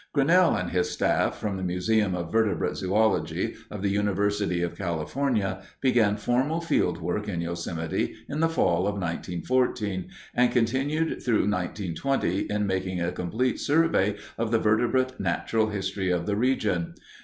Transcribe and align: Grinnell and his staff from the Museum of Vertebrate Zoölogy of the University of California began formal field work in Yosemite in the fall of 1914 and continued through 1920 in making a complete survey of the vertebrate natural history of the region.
Grinnell 0.13 0.55
and 0.55 0.71
his 0.71 0.89
staff 0.89 1.37
from 1.37 1.57
the 1.57 1.63
Museum 1.63 2.15
of 2.15 2.31
Vertebrate 2.31 2.71
Zoölogy 2.73 3.53
of 3.69 3.83
the 3.83 3.91
University 3.91 4.63
of 4.63 4.75
California 4.75 5.61
began 5.79 6.17
formal 6.17 6.59
field 6.59 6.99
work 6.99 7.29
in 7.29 7.39
Yosemite 7.39 8.15
in 8.27 8.39
the 8.39 8.49
fall 8.49 8.87
of 8.87 8.95
1914 8.95 10.07
and 10.33 10.51
continued 10.51 11.21
through 11.21 11.47
1920 11.47 12.49
in 12.49 12.65
making 12.65 12.99
a 12.99 13.11
complete 13.11 13.59
survey 13.59 14.15
of 14.39 14.49
the 14.49 14.57
vertebrate 14.57 15.19
natural 15.19 15.67
history 15.67 16.09
of 16.09 16.25
the 16.25 16.35
region. 16.35 16.95